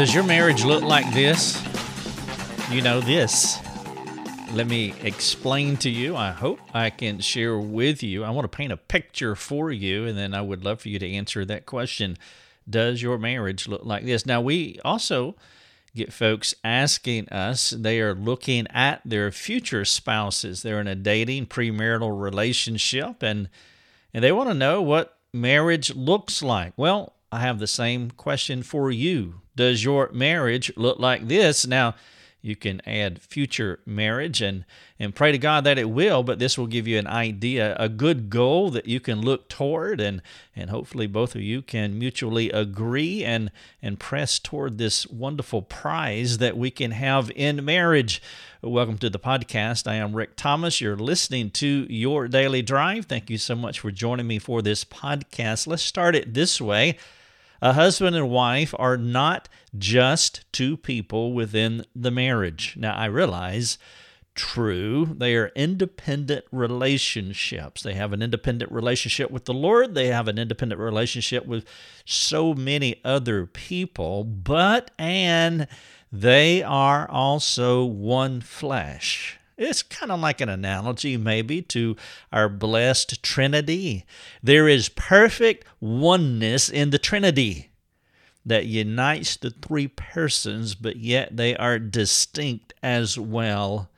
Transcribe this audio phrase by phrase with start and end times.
[0.00, 1.62] Does your marriage look like this?
[2.70, 3.58] You know this.
[4.50, 6.16] Let me explain to you.
[6.16, 8.24] I hope I can share with you.
[8.24, 10.98] I want to paint a picture for you, and then I would love for you
[10.98, 12.16] to answer that question
[12.68, 14.24] Does your marriage look like this?
[14.24, 15.36] Now, we also
[15.94, 20.62] get folks asking us, they are looking at their future spouses.
[20.62, 23.50] They're in a dating premarital relationship, and,
[24.14, 26.72] and they want to know what marriage looks like.
[26.78, 29.42] Well, I have the same question for you.
[29.60, 31.66] Does your marriage look like this?
[31.66, 31.94] Now,
[32.40, 34.64] you can add future marriage and
[34.98, 37.86] and pray to God that it will but this will give you an idea a
[37.86, 40.22] good goal that you can look toward and
[40.56, 43.50] and hopefully both of you can mutually agree and
[43.82, 48.22] and press toward this wonderful prize that we can have in marriage.
[48.62, 49.86] Welcome to the podcast.
[49.86, 50.80] I am Rick Thomas.
[50.80, 53.04] You're listening to your daily drive.
[53.04, 55.66] Thank you so much for joining me for this podcast.
[55.66, 56.96] Let's start it this way
[57.62, 62.74] a husband and wife are not just two people within the marriage.
[62.78, 63.78] Now, I realize,
[64.34, 67.82] true, they are independent relationships.
[67.82, 71.66] They have an independent relationship with the Lord, they have an independent relationship with
[72.04, 75.66] so many other people, but, and
[76.12, 79.39] they are also one flesh.
[79.60, 81.94] It's kind of like an analogy, maybe, to
[82.32, 84.06] our blessed Trinity.
[84.42, 87.70] There is perfect oneness in the Trinity
[88.46, 93.90] that unites the three persons, but yet they are distinct as well.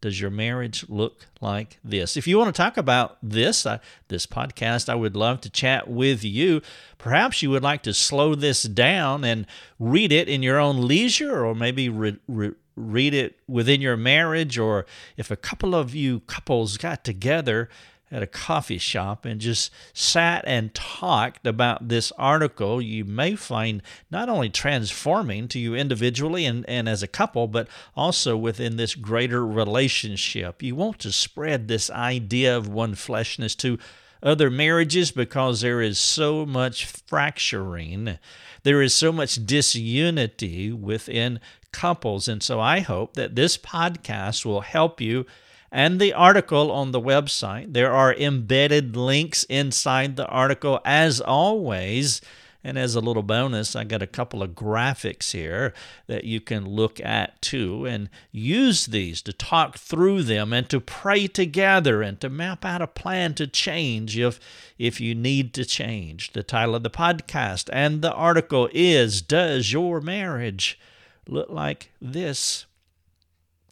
[0.00, 2.16] Does your marriage look like this?
[2.16, 5.90] If you want to talk about this, uh, this podcast, I would love to chat
[5.90, 6.62] with you.
[6.98, 9.44] Perhaps you would like to slow this down and
[9.80, 14.58] read it in your own leisure, or maybe re- re- read it within your marriage,
[14.58, 17.68] or if a couple of you couples got together
[18.10, 23.82] at a coffee shop and just sat and talked about this article, you may find
[24.10, 28.94] not only transforming to you individually and, and as a couple, but also within this
[28.94, 30.62] greater relationship.
[30.62, 33.78] You want to spread this idea of one fleshness to
[34.22, 38.18] other marriages because there is so much fracturing,
[38.62, 41.38] there is so much disunity within
[41.72, 42.28] couples.
[42.28, 45.26] And so I hope that this podcast will help you
[45.70, 47.72] and the article on the website.
[47.72, 52.20] There are embedded links inside the article, as always.
[52.64, 55.72] And as a little bonus, I got a couple of graphics here
[56.06, 60.80] that you can look at too and use these to talk through them and to
[60.80, 64.40] pray together and to map out a plan to change if
[64.76, 66.32] if you need to change.
[66.32, 70.78] The title of the podcast and the article is Does Your Marriage
[71.28, 72.66] Look Like This?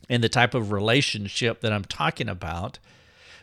[0.08, 2.78] and the type of relationship that I'm talking about,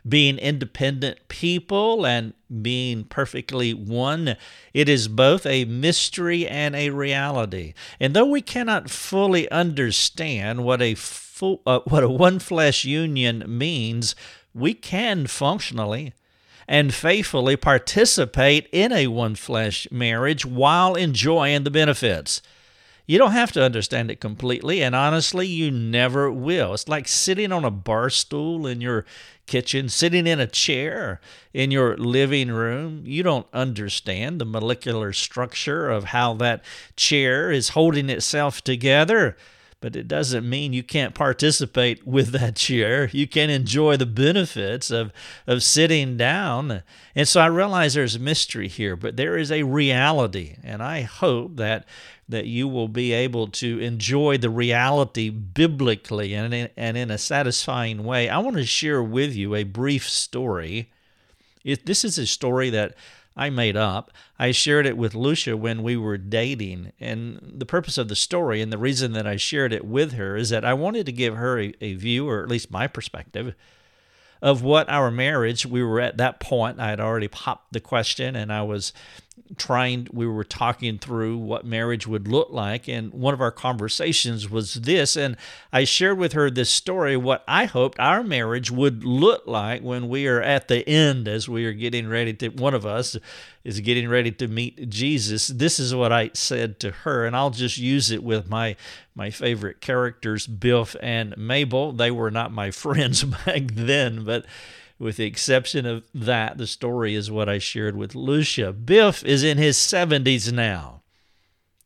[0.07, 4.35] being independent people and being perfectly one,
[4.73, 7.73] it is both a mystery and a reality.
[7.99, 13.43] And though we cannot fully understand what a full, uh, what a one flesh union
[13.47, 14.15] means,
[14.53, 16.13] we can functionally
[16.67, 22.41] and faithfully participate in a one flesh marriage while enjoying the benefits.
[23.05, 26.73] You don't have to understand it completely, and honestly, you never will.
[26.73, 29.05] It's like sitting on a bar stool in your
[29.45, 31.19] kitchen, sitting in a chair
[31.53, 33.03] in your living room.
[33.05, 36.63] You don't understand the molecular structure of how that
[36.95, 39.35] chair is holding itself together
[39.83, 43.09] but it doesn't mean you can't participate with that chair.
[43.11, 45.11] You can enjoy the benefits of,
[45.45, 46.83] of sitting down.
[47.13, 50.55] And so I realize there's mystery here, but there is a reality.
[50.63, 51.85] And I hope that
[52.29, 57.17] that you will be able to enjoy the reality biblically and in, and in a
[57.17, 58.29] satisfying way.
[58.29, 60.93] I want to share with you a brief story.
[61.65, 62.95] It, this is a story that
[63.35, 64.11] I made up.
[64.37, 66.91] I shared it with Lucia when we were dating.
[66.99, 70.35] And the purpose of the story and the reason that I shared it with her
[70.35, 73.55] is that I wanted to give her a, a view, or at least my perspective,
[74.41, 76.79] of what our marriage, we were at that point.
[76.79, 78.93] I had already popped the question and I was
[79.57, 84.49] trying we were talking through what marriage would look like and one of our conversations
[84.49, 85.37] was this and
[85.71, 90.07] I shared with her this story what I hoped our marriage would look like when
[90.07, 93.17] we are at the end as we are getting ready to one of us
[93.63, 95.47] is getting ready to meet Jesus.
[95.47, 98.75] This is what I said to her and I'll just use it with my
[99.15, 101.91] my favorite characters Biff and Mabel.
[101.91, 104.45] They were not my friends back then but
[104.99, 108.71] with the exception of that, the story is what I shared with Lucia.
[108.71, 111.01] Biff is in his 70s now.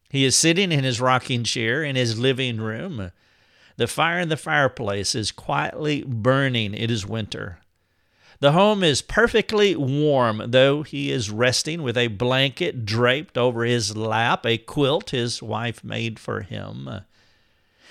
[0.10, 3.12] He is sitting in his rocking chair in his living room.
[3.78, 6.74] The fire in the fireplace is quietly burning.
[6.74, 7.60] It is winter.
[8.40, 13.98] The home is perfectly warm, though he is resting with a blanket draped over his
[13.98, 17.02] lap, a quilt his wife made for him.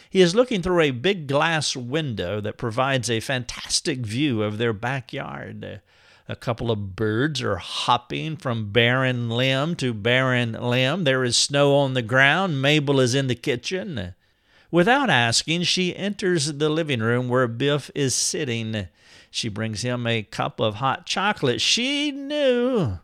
[0.08, 4.72] He is looking through a big glass window that provides a fantastic view of their
[4.72, 5.80] backyard.
[6.28, 11.04] A couple of birds are hopping from barren limb to barren limb.
[11.04, 12.60] There is snow on the ground.
[12.60, 14.14] Mabel is in the kitchen.
[14.70, 18.88] Without asking, she enters the living room where Biff is sitting.
[19.30, 21.60] She brings him a cup of hot chocolate.
[21.60, 22.98] She knew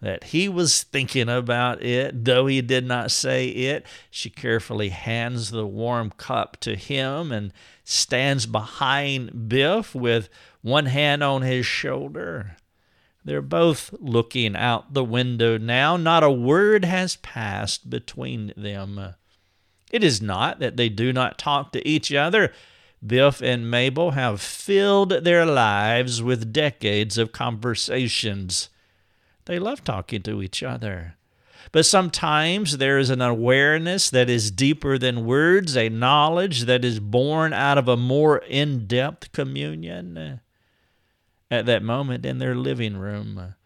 [0.00, 3.84] that he was thinking about it, though he did not say it.
[4.10, 7.52] She carefully hands the warm cup to him and
[7.84, 10.28] stands behind Biff with
[10.62, 12.56] one hand on his shoulder.
[13.24, 15.98] They're both looking out the window now.
[15.98, 19.14] Not a word has passed between them.
[19.90, 22.52] It is not that they do not talk to each other.
[23.06, 28.70] Biff and Mabel have filled their lives with decades of conversations.
[29.50, 31.16] They love talking to each other.
[31.72, 37.00] But sometimes there is an awareness that is deeper than words, a knowledge that is
[37.00, 40.38] born out of a more in depth communion.
[41.50, 43.56] At that moment in their living room,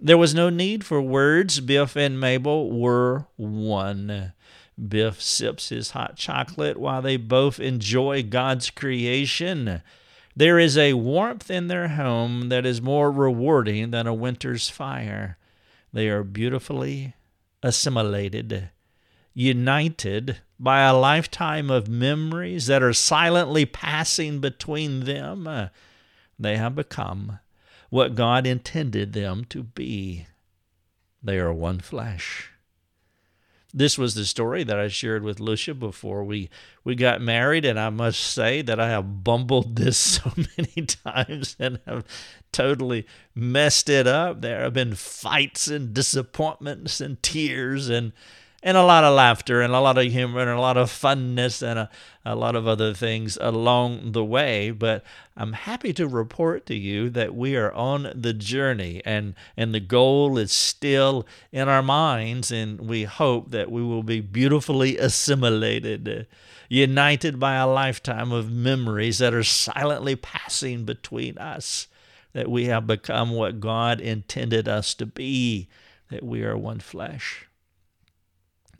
[0.00, 1.60] there was no need for words.
[1.60, 4.32] Biff and Mabel were one.
[4.88, 9.80] Biff sips his hot chocolate while they both enjoy God's creation.
[10.40, 15.36] There is a warmth in their home that is more rewarding than a winter's fire.
[15.92, 17.12] They are beautifully
[17.62, 18.70] assimilated,
[19.34, 25.68] united by a lifetime of memories that are silently passing between them.
[26.38, 27.40] They have become
[27.90, 30.26] what God intended them to be.
[31.22, 32.50] They are one flesh.
[33.72, 36.50] This was the story that I shared with Lucia before we,
[36.82, 41.56] we got married, and I must say that I have bumbled this so many times
[41.58, 42.04] and have
[42.52, 44.40] totally messed it up.
[44.40, 48.12] There have been fights and disappointments and tears and
[48.62, 51.62] and a lot of laughter and a lot of humor and a lot of funness
[51.62, 51.90] and a,
[52.24, 54.70] a lot of other things along the way.
[54.70, 55.02] But
[55.36, 59.80] I'm happy to report to you that we are on the journey and, and the
[59.80, 66.26] goal is still in our minds, and we hope that we will be beautifully assimilated.
[66.68, 71.88] United by a lifetime of memories that are silently passing between us,
[72.32, 75.68] that we have become what God intended us to be,
[76.10, 77.48] that we are one flesh.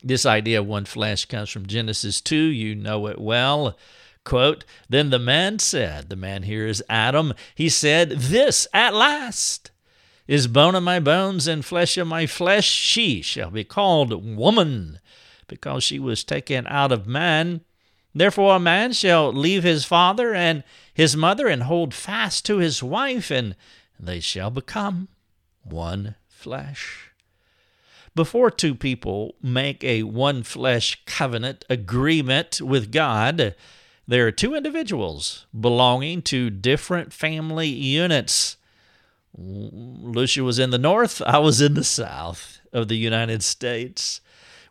[0.03, 2.37] This idea of one flesh comes from Genesis 2.
[2.37, 3.77] You know it well.
[4.25, 9.71] Quote, Then the man said, the man here is Adam, he said, This at last
[10.27, 12.67] is bone of my bones and flesh of my flesh.
[12.67, 15.01] She shall be called woman,
[15.49, 17.63] because she was taken out of man.
[18.15, 20.63] Therefore a man shall leave his father and
[20.95, 23.57] his mother and hold fast to his wife, and
[23.99, 25.09] they shall become
[25.63, 27.10] one flesh.
[28.15, 33.55] Before two people make a one flesh covenant agreement with God,
[34.07, 38.57] there are two individuals belonging to different family units.
[39.37, 44.21] Lucia was in the north, I was in the south of the United States.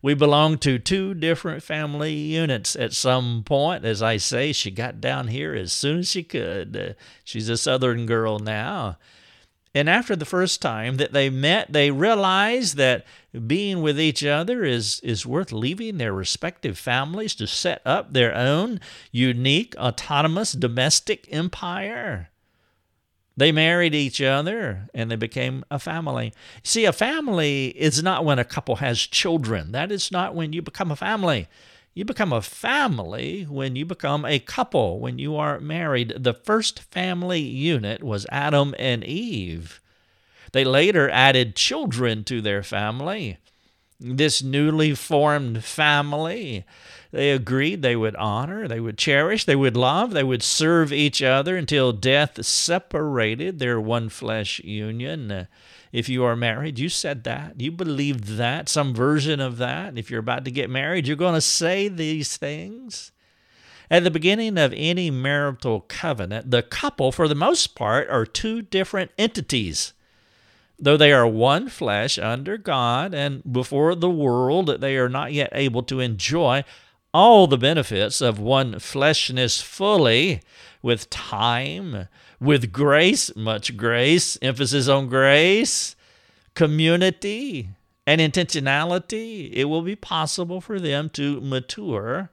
[0.01, 2.75] We belong to two different family units.
[2.75, 6.95] At some point, as I say, she got down here as soon as she could.
[7.23, 8.97] she's a southern girl now.
[9.75, 13.05] And after the first time that they met, they realized that
[13.45, 18.35] being with each other is, is worth leaving their respective families to set up their
[18.35, 18.79] own
[19.11, 22.29] unique, autonomous domestic empire.
[23.37, 26.33] They married each other and they became a family.
[26.63, 29.71] See, a family is not when a couple has children.
[29.71, 31.47] That is not when you become a family.
[31.93, 36.13] You become a family when you become a couple, when you are married.
[36.17, 39.81] The first family unit was Adam and Eve.
[40.51, 43.37] They later added children to their family.
[43.99, 46.63] This newly formed family,
[47.11, 51.21] they agreed they would honor, they would cherish, they would love, they would serve each
[51.21, 55.47] other until death separated their one flesh union.
[55.91, 57.59] If you are married, you said that.
[57.59, 59.97] You believed that, some version of that.
[59.97, 63.11] If you're about to get married, you're going to say these things.
[63.91, 68.61] At the beginning of any marital covenant, the couple, for the most part, are two
[68.61, 69.93] different entities.
[70.77, 75.49] Though they are one flesh under God and before the world, they are not yet
[75.53, 76.63] able to enjoy
[77.13, 80.41] all the benefits of one fleshness fully
[80.81, 82.07] with time,
[82.39, 85.95] with grace, much grace, emphasis on grace,
[86.55, 87.69] community,
[88.07, 92.31] and intentionality, it will be possible for them to mature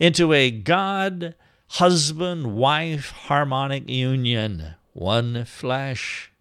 [0.00, 1.34] into a God
[1.68, 6.32] husband wife harmonic union, one flesh.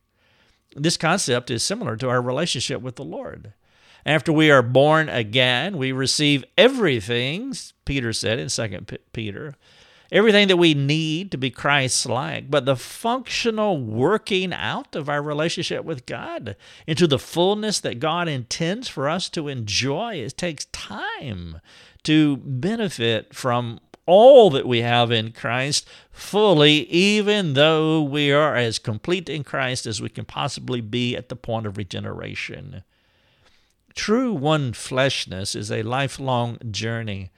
[0.76, 3.54] This concept is similar to our relationship with the Lord.
[4.06, 7.54] After we are born again, we receive everything,
[7.86, 8.80] Peter said in 2
[9.14, 9.56] Peter,
[10.12, 12.52] everything that we need to be Christ like.
[12.52, 18.28] But the functional working out of our relationship with God into the fullness that God
[18.28, 21.62] intends for us to enjoy, it takes time
[22.04, 28.80] to benefit from all that we have in Christ fully, even though we are as
[28.80, 32.84] complete in Christ as we can possibly be at the point of regeneration.
[33.94, 37.30] True one fleshness is a lifelong journey.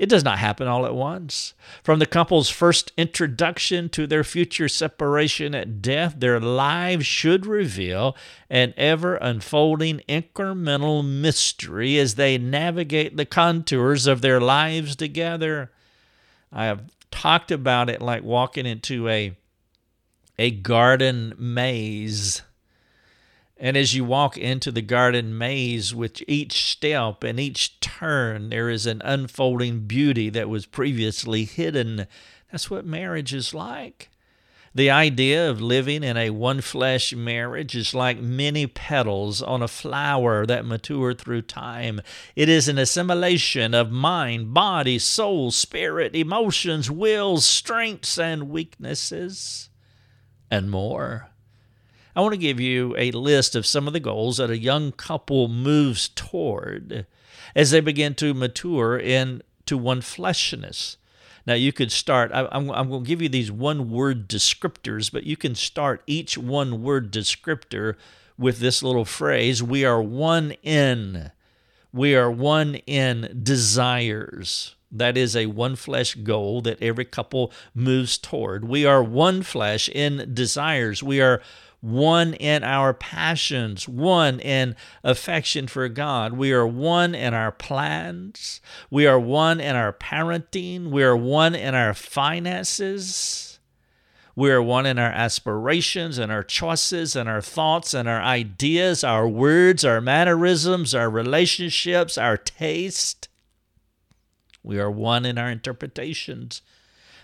[0.00, 1.52] It does not happen all at once.
[1.84, 8.16] From the couple's first introduction to their future separation at death, their lives should reveal
[8.48, 15.70] an ever unfolding incremental mystery as they navigate the contours of their lives together.
[16.50, 19.36] I have talked about it like walking into a
[20.38, 22.40] a garden maze.
[23.62, 28.70] And as you walk into the garden maze, with each step and each turn, there
[28.70, 32.06] is an unfolding beauty that was previously hidden.
[32.50, 34.08] That's what marriage is like.
[34.74, 39.68] The idea of living in a one flesh marriage is like many petals on a
[39.68, 42.00] flower that mature through time.
[42.34, 49.68] It is an assimilation of mind, body, soul, spirit, emotions, wills, strengths, and weaknesses,
[50.50, 51.29] and more.
[52.14, 54.92] I want to give you a list of some of the goals that a young
[54.92, 57.06] couple moves toward
[57.54, 60.96] as they begin to mature into one fleshness.
[61.46, 65.10] Now, you could start, I, am I'm going to give you these one word descriptors,
[65.10, 67.96] but you can start each one word descriptor
[68.38, 71.30] with this little phrase We are one in.
[71.92, 74.74] We are one in desires.
[74.92, 78.64] That is a one flesh goal that every couple moves toward.
[78.64, 81.02] We are one flesh in desires.
[81.02, 81.40] We are
[81.80, 86.34] one in our passions, one in affection for God.
[86.34, 88.60] We are one in our plans.
[88.90, 90.90] We are one in our parenting.
[90.90, 93.58] We are one in our finances.
[94.36, 99.02] We are one in our aspirations and our choices and our thoughts and our ideas,
[99.02, 103.28] our words, our mannerisms, our relationships, our taste.
[104.62, 106.62] We are one in our interpretations,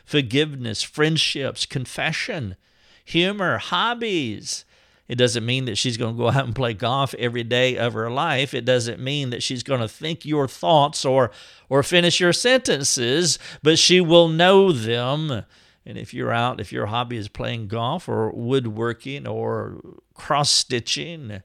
[0.04, 2.56] forgiveness, friendships, confession,
[3.06, 4.64] humor, hobbies.
[5.08, 7.94] It doesn't mean that she's going to go out and play golf every day of
[7.94, 8.52] her life.
[8.52, 11.30] It doesn't mean that she's going to think your thoughts or
[11.68, 15.44] or finish your sentences, but she will know them.
[15.86, 19.80] And if you're out, if your hobby is playing golf or woodworking or
[20.14, 21.42] cross stitching,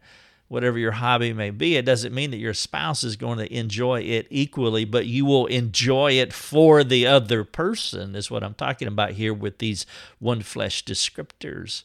[0.51, 4.01] whatever your hobby may be, it doesn't mean that your spouse is going to enjoy
[4.01, 8.89] it equally, but you will enjoy it for the other person, is what I'm talking
[8.89, 9.85] about here with these
[10.19, 11.83] one flesh descriptors.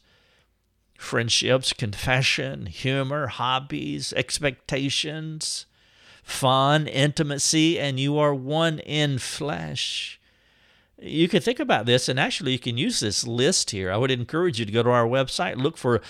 [0.97, 5.65] Friendships, confession, humor, hobbies, expectations,
[6.21, 10.19] fun, intimacy, and you are one in flesh.
[11.01, 13.89] You can think about this, and actually, you can use this list here.
[13.91, 16.01] I would encourage you to go to our website, look for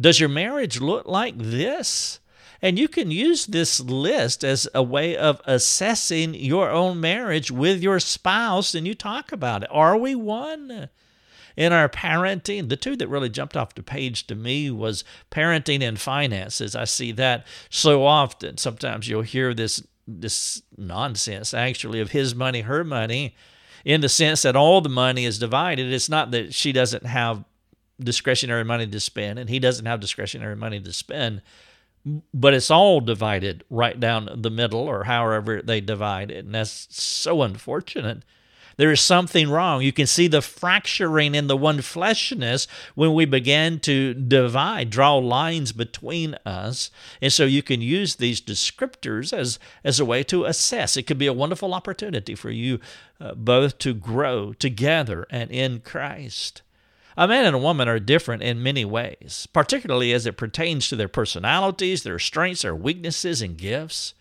[0.00, 2.20] does your marriage look like this?
[2.62, 7.82] And you can use this list as a way of assessing your own marriage with
[7.82, 9.68] your spouse, and you talk about it.
[9.70, 10.88] Are we one?
[11.56, 15.82] In our parenting, the two that really jumped off the page to me was parenting
[15.82, 16.76] and finances.
[16.76, 18.58] I see that so often.
[18.58, 23.34] Sometimes you'll hear this this nonsense actually of his money, her money,
[23.84, 25.92] in the sense that all the money is divided.
[25.92, 27.44] It's not that she doesn't have
[27.98, 31.42] discretionary money to spend, and he doesn't have discretionary money to spend.
[32.32, 36.44] But it's all divided right down the middle, or however they divide it.
[36.44, 38.22] And that's so unfortunate.
[38.76, 39.82] There is something wrong.
[39.82, 45.16] You can see the fracturing in the one fleshness when we begin to divide, draw
[45.16, 46.90] lines between us.
[47.22, 50.96] And so you can use these descriptors as, as a way to assess.
[50.96, 52.78] It could be a wonderful opportunity for you
[53.18, 56.60] uh, both to grow together and in Christ.
[57.18, 60.96] A man and a woman are different in many ways, particularly as it pertains to
[60.96, 64.12] their personalities, their strengths, their weaknesses, and gifts.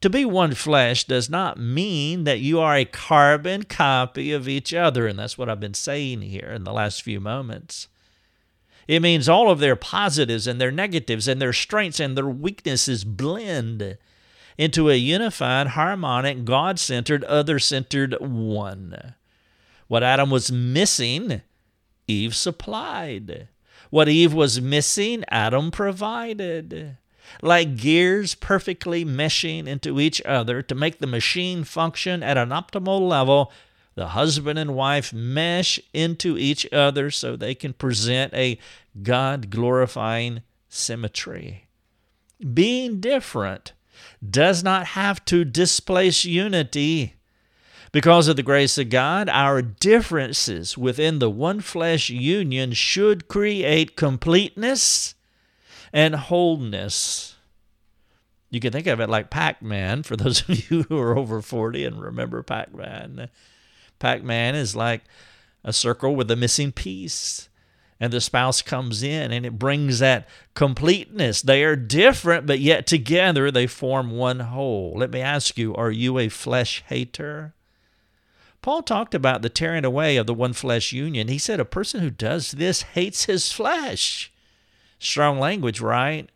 [0.00, 4.74] To be one flesh does not mean that you are a carbon copy of each
[4.74, 7.86] other, and that's what I've been saying here in the last few moments.
[8.88, 13.04] It means all of their positives and their negatives and their strengths and their weaknesses
[13.04, 13.96] blend
[14.58, 19.14] into a unified, harmonic, God centered, other centered one.
[19.86, 21.42] What Adam was missing
[22.06, 23.48] Eve supplied.
[23.90, 26.96] What Eve was missing, Adam provided.
[27.42, 33.08] Like gears perfectly meshing into each other to make the machine function at an optimal
[33.08, 33.52] level,
[33.94, 38.58] the husband and wife mesh into each other so they can present a
[39.02, 41.66] God glorifying symmetry.
[42.52, 43.72] Being different
[44.28, 47.14] does not have to displace unity.
[47.94, 53.94] Because of the grace of God, our differences within the one flesh union should create
[53.94, 55.14] completeness
[55.92, 57.36] and wholeness.
[58.50, 61.40] You can think of it like Pac Man, for those of you who are over
[61.40, 63.28] 40 and remember Pac Man.
[64.00, 65.02] Pac Man is like
[65.62, 67.48] a circle with a missing piece
[68.00, 71.42] and the spouse comes in and it brings that completeness.
[71.42, 74.94] They are different, but yet together they form one whole.
[74.96, 77.54] Let me ask you are you a flesh hater?
[78.64, 81.28] Paul talked about the tearing away of the one flesh union.
[81.28, 84.32] He said a person who does this hates his flesh.
[84.98, 86.30] Strong language, right?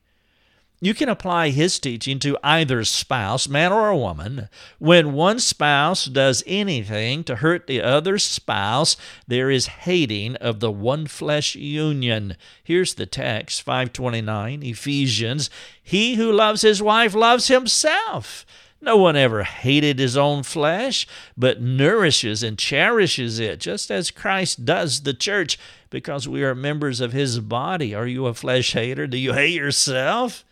[0.78, 4.50] You can apply his teaching to either spouse, man or woman.
[4.78, 10.70] When one spouse does anything to hurt the other spouse, there is hating of the
[10.70, 12.36] one flesh union.
[12.62, 15.48] Here's the text 529 Ephesians
[15.82, 18.44] He who loves his wife loves himself.
[18.80, 21.06] No one ever hated his own flesh,
[21.36, 25.58] but nourishes and cherishes it, just as Christ does the church,
[25.90, 27.94] because we are members of his body.
[27.94, 29.08] Are you a flesh hater?
[29.08, 30.44] Do you hate yourself?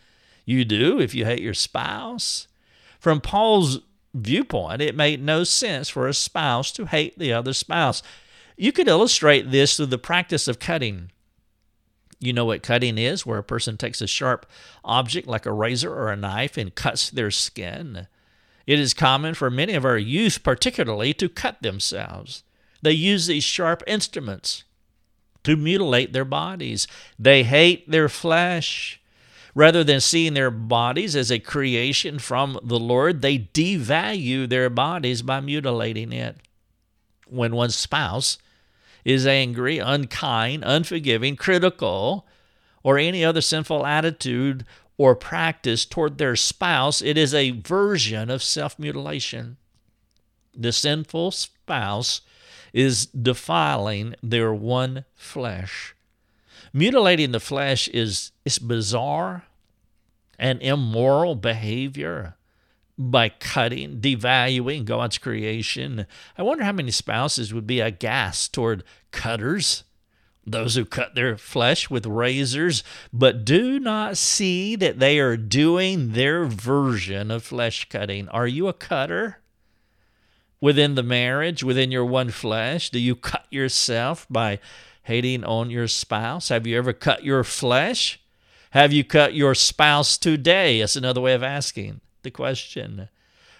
[0.45, 2.49] You do if you hate your spouse.
[2.99, 3.81] From Paul's
[4.13, 8.03] viewpoint, it made no sense for a spouse to hate the other spouse.
[8.57, 11.13] You could illustrate this through the practice of cutting.
[12.19, 14.47] You know what cutting is, where a person takes a sharp
[14.85, 18.09] object like a razor or a knife and cuts their skin.
[18.67, 22.43] It is common for many of our youth, particularly, to cut themselves.
[22.83, 24.65] They use these sharp instruments
[25.45, 26.89] to mutilate their bodies.
[27.19, 29.01] They hate their flesh.
[29.55, 35.23] Rather than seeing their bodies as a creation from the Lord, they devalue their bodies
[35.23, 36.37] by mutilating it.
[37.27, 38.37] When one's spouse
[39.05, 42.27] is angry, unkind, unforgiving, critical,
[42.83, 44.67] or any other sinful attitude
[44.99, 49.57] or practice toward their spouse, it is a version of self mutilation.
[50.55, 52.23] The sinful spouse
[52.73, 55.95] is defiling their one flesh.
[56.73, 59.45] Mutilating the flesh is, is bizarre
[60.39, 62.37] and immoral behavior
[62.99, 66.07] by cutting, devaluing God's creation.
[66.37, 69.85] I wonder how many spouses would be aghast toward cutters,
[70.47, 76.13] those who cut their flesh with razors, but do not see that they are doing
[76.13, 78.29] their version of flesh cutting.
[78.29, 79.39] Are you a cutter?
[80.61, 84.59] Within the marriage, within your one flesh, do you cut yourself by
[85.03, 86.49] hating on your spouse?
[86.49, 88.21] Have you ever cut your flesh?
[88.71, 90.81] Have you cut your spouse today?
[90.81, 93.09] That's another way of asking the question.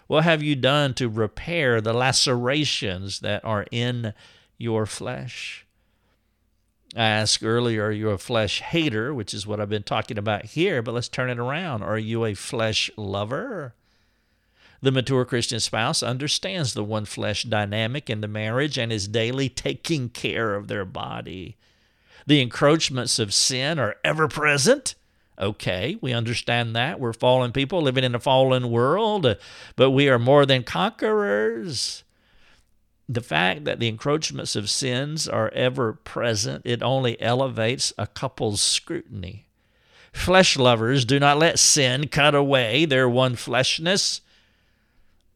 [0.07, 4.15] What have you done to repair the lacerations that are in
[4.57, 5.66] your flesh?
[6.95, 10.47] I asked earlier, are you a flesh hater, which is what I've been talking about
[10.47, 11.83] here, but let's turn it around.
[11.83, 13.75] Are you a flesh lover?
[14.81, 19.49] The mature Christian spouse understands the one flesh dynamic in the marriage and is daily
[19.49, 21.57] taking care of their body.
[22.27, 24.95] The encroachments of sin are ever present.
[25.39, 26.99] Okay, we understand that.
[26.99, 29.37] We're fallen people living in a fallen world,
[29.77, 32.05] but we are more than conquerors.
[33.09, 38.61] The fact that the encroachments of sins are ever present, it only elevates a couple's
[38.61, 39.47] scrutiny.
[40.13, 44.23] Flesh lovers do not let sin cut away their one fleshness.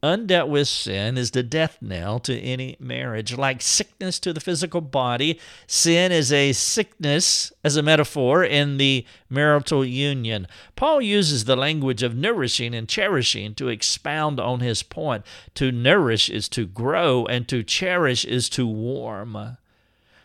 [0.03, 3.37] Undealt with sin is the death knell to any marriage.
[3.37, 9.05] Like sickness to the physical body, sin is a sickness as a metaphor in the
[9.29, 10.47] marital union.
[10.75, 15.23] Paul uses the language of nourishing and cherishing to expound on his point.
[15.57, 19.59] To nourish is to grow, and to cherish is to warm.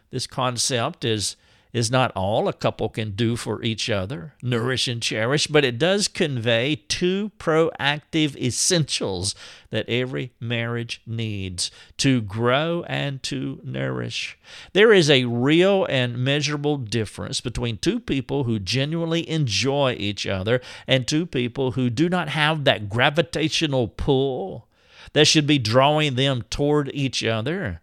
[0.10, 1.36] This concept is
[1.76, 5.78] is not all a couple can do for each other, nourish and cherish, but it
[5.78, 9.36] does convey two proactive essentials
[9.72, 14.38] that every marriage needs to grow and to nourish.
[14.72, 20.62] There is a real and measurable difference between two people who genuinely enjoy each other
[20.88, 24.70] and two people who do not have that gravitational pull
[25.12, 27.82] that should be drawing them toward each other.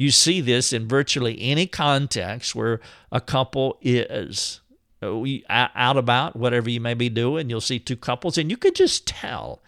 [0.00, 2.80] You see this in virtually any context where
[3.12, 4.62] a couple is
[5.02, 7.50] uh, out about whatever you may be doing.
[7.50, 9.60] You'll see two couples, and you can just tell.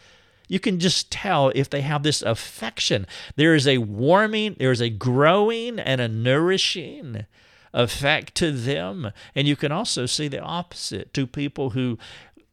[0.48, 3.06] You can just tell if they have this affection.
[3.36, 7.26] There is a warming, there is a growing and a nourishing
[7.74, 9.12] effect to them.
[9.34, 11.98] And you can also see the opposite to people who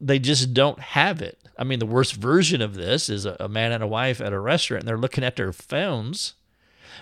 [0.02, 1.40] they just don't have it.
[1.58, 4.40] I mean, the worst version of this is a, man and a wife at a
[4.42, 6.34] restaurant and they're looking at their phones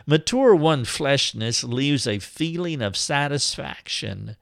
[0.06, 4.36] Mature one fleshness leaves a feeling of satisfaction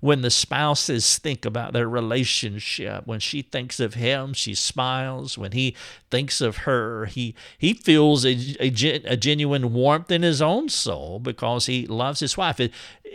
[0.00, 3.06] when the spouses think about their relationship.
[3.06, 5.36] When she thinks of him, she smiles.
[5.36, 5.76] When he
[6.10, 8.68] thinks of her, he, he feels a, a,
[9.04, 12.60] a genuine warmth in his own soul because he loves his wife.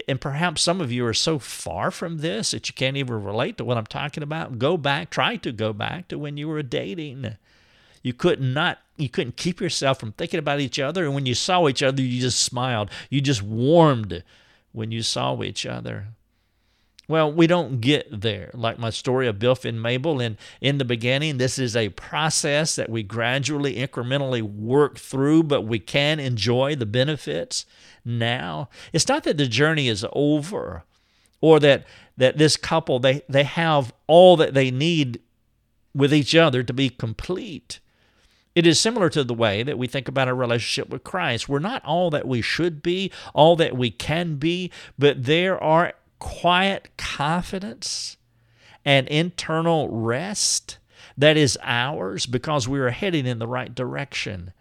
[0.08, 3.58] And perhaps some of you are so far from this that you can't even relate
[3.58, 4.60] to what I'm talking about.
[4.60, 7.36] Go back, try to go back to when you were dating.
[8.06, 11.26] You could not not, you couldn't keep yourself from thinking about each other and when
[11.26, 12.92] you saw each other you just smiled.
[13.10, 14.24] You just warmed
[14.74, 16.10] when you saw each other.
[17.08, 18.52] Well, we don't get there.
[18.54, 22.76] Like my story of Biff and Mabel, and in the beginning, this is a process
[22.76, 27.66] that we gradually, incrementally work through, but we can enjoy the benefits
[28.06, 28.70] now.
[28.94, 30.84] It's not that the journey is over
[31.42, 31.86] or that,
[32.18, 35.22] that this couple, they, they have all that they need
[35.94, 37.80] with each other to be complete.
[38.56, 41.50] It is similar to the way that we think about our relationship with Christ.
[41.50, 45.94] We're not all that we should be, all that we can be, but there are
[46.20, 48.16] quiet confidence
[48.86, 50.78] and internal rest
[51.18, 54.54] that is ours because we are heading in the right direction.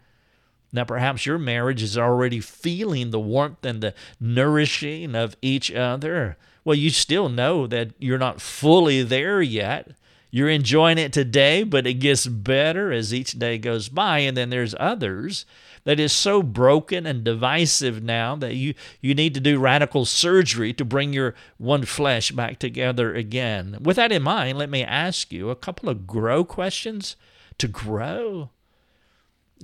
[0.73, 6.37] Now, perhaps your marriage is already feeling the warmth and the nourishing of each other.
[6.65, 9.91] Well, you still know that you're not fully there yet.
[10.35, 14.19] You're enjoying it today, but it gets better as each day goes by.
[14.19, 15.45] And then there's others
[15.85, 20.73] that is so broken and divisive now that you, you need to do radical surgery
[20.73, 23.77] to bring your one flesh back together again.
[23.79, 27.15] With that in mind, let me ask you a couple of grow questions
[27.57, 28.49] to grow,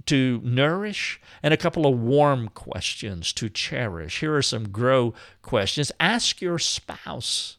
[0.05, 4.21] to nourish, and a couple of warm questions to cherish.
[4.21, 5.91] Here are some grow questions.
[5.99, 7.57] Ask your spouse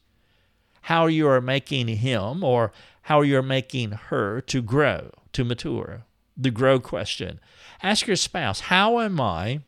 [0.83, 6.05] how you are making him or how you're making her to grow, to mature.
[6.37, 7.41] The grow question.
[7.83, 9.61] Ask your spouse, how am I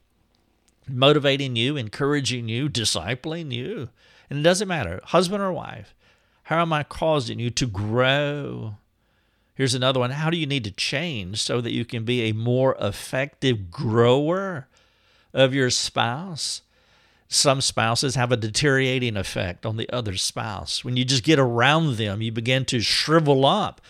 [0.88, 3.90] motivating you, encouraging you, discipling you?
[4.30, 5.94] And it doesn't matter, husband or wife.
[6.44, 8.76] How am I causing you to grow?
[9.54, 10.10] Here's another one.
[10.10, 14.68] How do you need to change so that you can be a more effective grower
[15.32, 16.62] of your spouse?
[17.34, 20.84] Some spouses have a deteriorating effect on the other spouse.
[20.84, 23.80] When you just get around them, you begin to shrivel up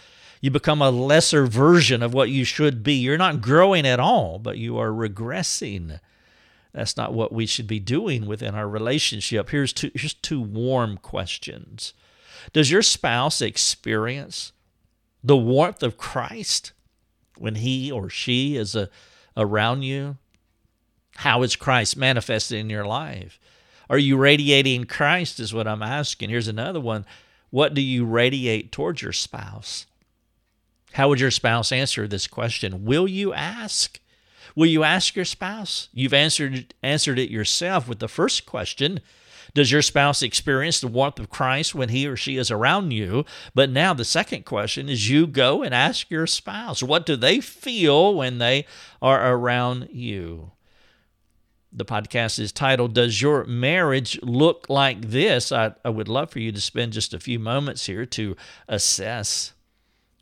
[0.45, 2.93] you become a lesser version of what you should be.
[2.97, 6.01] You're not growing at all, but you are regressing.
[6.75, 9.49] That's not what we should be doing within our relationship.
[9.49, 11.95] Here's two, here's two warm questions.
[12.53, 14.53] Does your spouse experience
[15.23, 16.73] the warmth of Christ
[17.39, 18.87] when he or she is a, uh,
[19.39, 20.19] around you?
[21.17, 23.39] How is Christ manifested in your life?
[23.89, 25.39] Are you radiating Christ?
[25.41, 26.31] Is what I'm asking.
[26.31, 27.05] Here's another one.
[27.51, 29.87] What do you radiate towards your spouse?
[30.95, 32.85] How would your spouse answer this question?
[32.85, 34.01] Will you ask?
[34.57, 35.89] Will you ask your spouse?
[35.93, 39.01] You've answered answered it yourself with the first question.
[39.55, 43.25] Does your spouse experience the warmth of Christ when he or she is around you?
[43.55, 47.41] But now the second question is you go and ask your spouse, what do they
[47.41, 48.67] feel when they
[49.01, 50.51] are around you?
[51.77, 55.51] The podcast is titled, Does Your Marriage Look Like This?
[55.51, 58.37] I, I would love for you to spend just a few moments here to
[58.69, 59.55] assess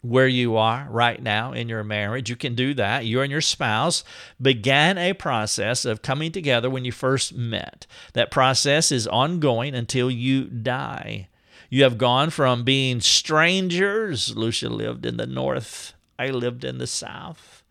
[0.01, 2.31] where you are right now in your marriage.
[2.31, 3.05] You can do that.
[3.05, 4.03] You and your spouse
[4.41, 7.87] began a process of coming together when you first met.
[8.15, 11.29] That process is ongoing until you die.
[11.69, 16.87] You have gone from being strangers, Lucia lived in the north, I lived in the
[16.87, 17.62] south,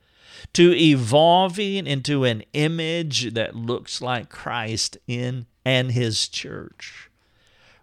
[0.54, 7.10] to evolving into an image that looks like Christ in and his church.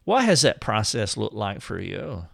[0.05, 2.27] What has that process looked like for you?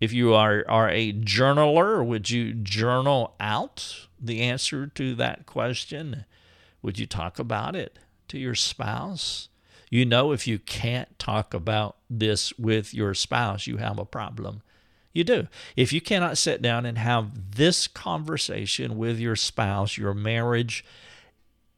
[0.00, 6.26] If you are, are a journaler, would you journal out the answer to that question?
[6.82, 9.48] Would you talk about it to your spouse?
[9.90, 14.62] You know, if you can't talk about this with your spouse, you have a problem.
[15.16, 15.48] You do.
[15.76, 20.84] If you cannot sit down and have this conversation with your spouse, your marriage,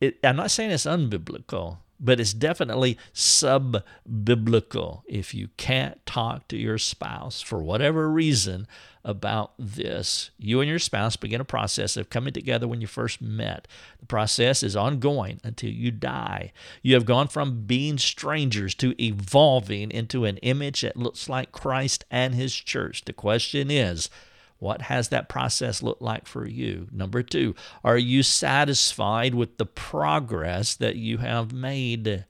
[0.01, 3.83] it, I'm not saying it's unbiblical, but it's definitely sub
[4.25, 8.67] biblical if you can't talk to your spouse for whatever reason
[9.05, 10.31] about this.
[10.39, 13.67] You and your spouse begin a process of coming together when you first met.
[14.01, 16.53] The process is ongoing until you die.
[16.83, 22.05] You have gone from being strangers to evolving into an image that looks like Christ
[22.11, 23.05] and his church.
[23.05, 24.11] The question is,
[24.59, 26.89] what has that process looked like for you?
[26.91, 32.25] Number two, are you satisfied with the progress that you have made?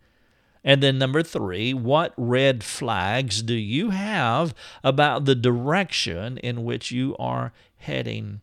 [0.62, 6.90] And then number three, what red flags do you have about the direction in which
[6.90, 8.42] you are heading?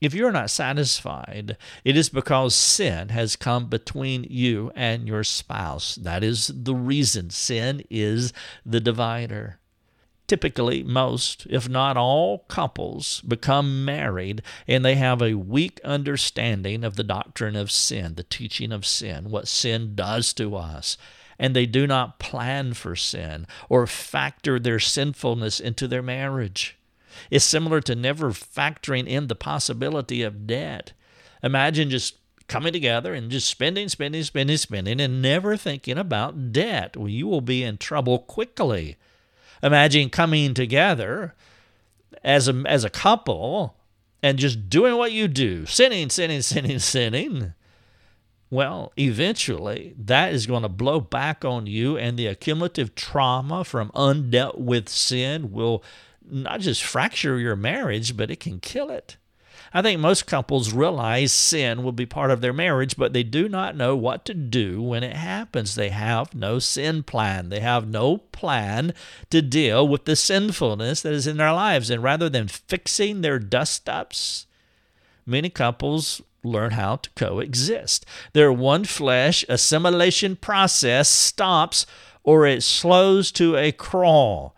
[0.00, 5.96] If you're not satisfied, it is because sin has come between you and your spouse.
[5.96, 7.28] That is the reason.
[7.28, 8.32] Sin is
[8.64, 9.59] the divider.
[10.30, 16.94] Typically, most, if not all, couples become married and they have a weak understanding of
[16.94, 20.96] the doctrine of sin, the teaching of sin, what sin does to us
[21.36, 26.78] and they do not plan for sin or factor their sinfulness into their marriage
[27.28, 30.92] is similar to never factoring in the possibility of debt.
[31.42, 36.96] Imagine just coming together and just spending, spending, spending, spending, and never thinking about debt.
[36.96, 38.96] Well, you will be in trouble quickly.
[39.62, 41.34] Imagine coming together
[42.24, 43.76] as a, as a couple
[44.22, 47.54] and just doing what you do sinning, sinning, sinning, sinning.
[48.50, 53.90] Well, eventually that is going to blow back on you, and the accumulative trauma from
[53.90, 55.84] undealt with sin will
[56.28, 59.16] not just fracture your marriage, but it can kill it.
[59.72, 63.48] I think most couples realize sin will be part of their marriage, but they do
[63.48, 65.74] not know what to do when it happens.
[65.74, 67.50] They have no sin plan.
[67.50, 68.92] They have no plan
[69.30, 71.88] to deal with the sinfulness that is in their lives.
[71.88, 74.46] And rather than fixing their dust ups,
[75.24, 78.04] many couples learn how to coexist.
[78.32, 81.86] Their one flesh assimilation process stops
[82.24, 84.54] or it slows to a crawl.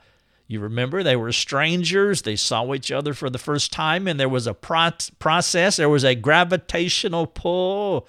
[0.52, 4.28] You remember they were strangers, they saw each other for the first time, and there
[4.28, 8.06] was a pro- process, there was a gravitational pull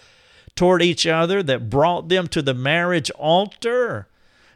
[0.54, 4.10] toward each other that brought them to the marriage altar.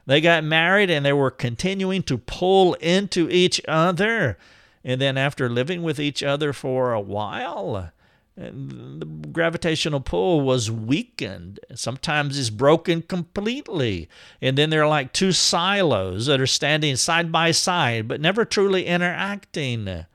[0.05, 4.37] They got married and they were continuing to pull into each other.
[4.83, 7.93] And then, after living with each other for a while,
[8.37, 11.59] the gravitational pull was weakened.
[11.73, 14.07] Sometimes it's broken completely.
[14.41, 18.85] And then they're like two silos that are standing side by side but never truly
[18.85, 20.05] interacting.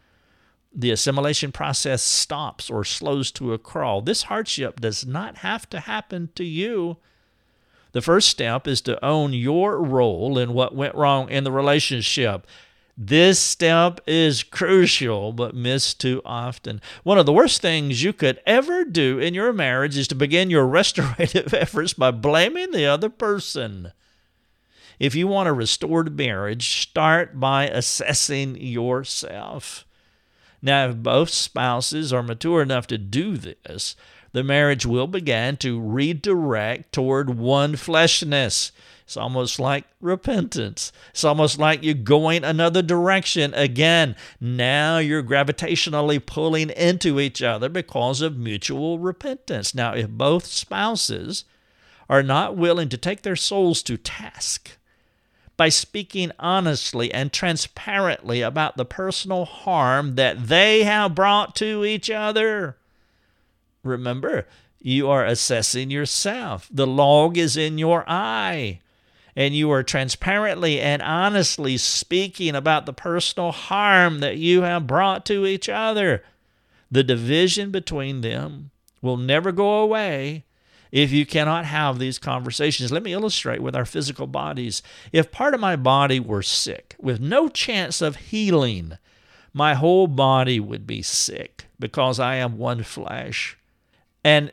[0.74, 4.00] The assimilation process stops or slows to a crawl.
[4.02, 6.98] This hardship does not have to happen to you.
[7.90, 12.46] The first step is to own your role in what went wrong in the relationship
[12.96, 16.81] this step is crucial, but missed too often.
[17.02, 20.50] One of the worst things you could ever do in your marriage is to begin
[20.50, 23.92] your restorative efforts by blaming the other person.
[24.98, 29.87] If you want a restored marriage, start by assessing yourself.
[30.61, 33.96] Now, if both spouses are mature enough to do this,
[34.33, 38.70] the marriage will begin to redirect toward one fleshness.
[39.12, 40.90] It's almost like repentance.
[41.11, 44.16] It's almost like you're going another direction again.
[44.40, 49.75] Now you're gravitationally pulling into each other because of mutual repentance.
[49.75, 51.44] Now, if both spouses
[52.09, 54.79] are not willing to take their souls to task,
[55.59, 62.09] by speaking honestly and transparently about the personal harm that they have brought to each
[62.09, 62.79] other.
[63.85, 64.46] Remember,
[64.81, 66.66] you are assessing yourself.
[66.72, 68.81] The log is in your eye
[69.35, 75.25] and you are transparently and honestly speaking about the personal harm that you have brought
[75.27, 76.23] to each other,
[76.90, 80.45] the division between them will never go away
[80.90, 82.92] if you cannot have these conversations.
[82.92, 84.83] Let me illustrate with our physical bodies.
[85.11, 88.99] If part of my body were sick with no chance of healing,
[89.55, 93.57] my whole body would be sick because I am one flesh.
[94.23, 94.53] And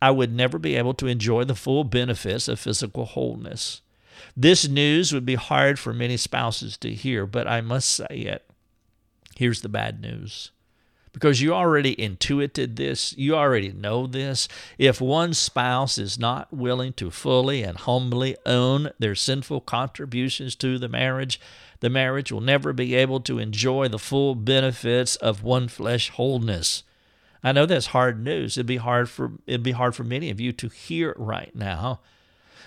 [0.00, 3.80] I would never be able to enjoy the full benefits of physical wholeness.
[4.36, 8.48] This news would be hard for many spouses to hear, but I must say it.
[9.36, 10.50] Here's the bad news.
[11.12, 14.46] Because you already intuited this, you already know this.
[14.76, 20.78] If one spouse is not willing to fully and humbly own their sinful contributions to
[20.78, 21.40] the marriage,
[21.80, 26.82] the marriage will never be able to enjoy the full benefits of one flesh wholeness.
[27.42, 28.56] I know that's hard news.
[28.56, 32.00] It'd be hard for it'd be hard for many of you to hear right now.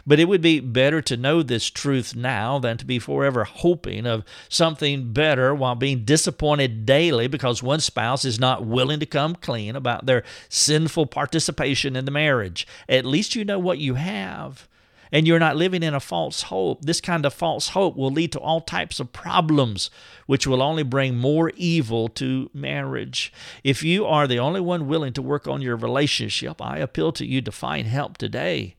[0.05, 4.05] But it would be better to know this truth now than to be forever hoping
[4.05, 9.35] of something better while being disappointed daily because one spouse is not willing to come
[9.35, 12.67] clean about their sinful participation in the marriage.
[12.89, 14.67] At least you know what you have
[15.11, 16.83] and you're not living in a false hope.
[16.83, 19.89] This kind of false hope will lead to all types of problems,
[20.25, 23.33] which will only bring more evil to marriage.
[23.63, 27.25] If you are the only one willing to work on your relationship, I appeal to
[27.25, 28.75] you to find help today.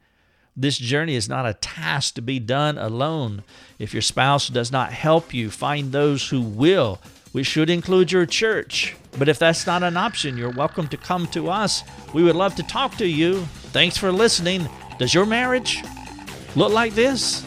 [0.55, 3.43] This journey is not a task to be done alone.
[3.79, 7.01] If your spouse does not help you, find those who will,
[7.33, 8.95] which should include your church.
[9.19, 11.85] But if that's not an option, you're welcome to come to us.
[12.12, 13.41] We would love to talk to you.
[13.73, 14.69] Thanks for listening.
[14.99, 15.83] Does your marriage
[16.55, 17.47] look like this?